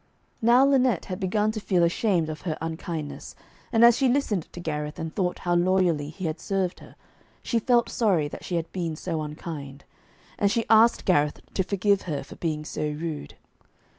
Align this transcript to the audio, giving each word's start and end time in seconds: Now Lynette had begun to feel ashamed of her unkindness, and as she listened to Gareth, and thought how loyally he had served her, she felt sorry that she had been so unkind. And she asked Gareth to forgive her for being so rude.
Now 0.41 0.65
Lynette 0.65 1.05
had 1.05 1.19
begun 1.19 1.51
to 1.51 1.59
feel 1.59 1.83
ashamed 1.83 2.27
of 2.27 2.41
her 2.41 2.57
unkindness, 2.59 3.35
and 3.71 3.85
as 3.85 3.95
she 3.97 4.09
listened 4.09 4.51
to 4.51 4.59
Gareth, 4.59 4.97
and 4.97 5.13
thought 5.13 5.37
how 5.37 5.53
loyally 5.53 6.09
he 6.09 6.25
had 6.25 6.39
served 6.39 6.79
her, 6.79 6.95
she 7.43 7.59
felt 7.59 7.87
sorry 7.87 8.27
that 8.27 8.43
she 8.43 8.55
had 8.55 8.71
been 8.71 8.95
so 8.95 9.21
unkind. 9.21 9.83
And 10.39 10.51
she 10.51 10.65
asked 10.71 11.05
Gareth 11.05 11.39
to 11.53 11.61
forgive 11.61 12.01
her 12.09 12.23
for 12.23 12.35
being 12.37 12.65
so 12.65 12.81
rude. 12.81 13.35